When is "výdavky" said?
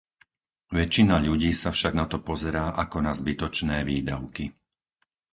3.89-4.45